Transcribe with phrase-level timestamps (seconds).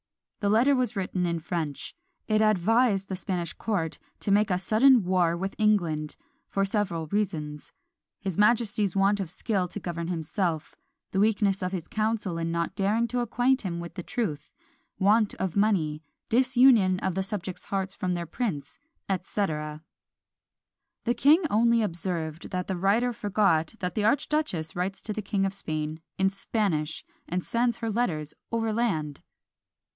[0.39, 1.95] The letter was written in French;
[2.27, 6.15] it advised the Spanish court to make a sudden war with England,
[6.47, 7.71] for several reasons;
[8.19, 10.73] his majesty's want of skill to govern of himself;
[11.11, 14.51] the weakness of his council in not daring to acquaint him with the truth;
[14.97, 19.45] want of money; disunion of the subjects' hearts from their prince, &c.
[19.45, 19.81] The
[21.15, 25.53] king only observed, that the writer forgot that the archduchess writes to the King of
[25.53, 29.21] Spain in Spanish, and sends her letters overland.